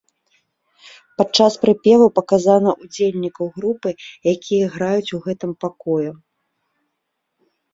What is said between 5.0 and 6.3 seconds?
у гэтым пакоі.